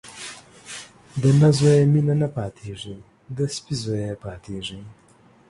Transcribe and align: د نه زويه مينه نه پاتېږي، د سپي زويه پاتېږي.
د 1.21 1.23
نه 1.39 1.49
زويه 1.57 1.83
مينه 1.93 2.15
نه 2.21 2.27
پاتېږي، 2.37 2.95
د 3.35 3.37
سپي 3.55 3.75
زويه 3.83 4.15
پاتېږي. 4.25 4.79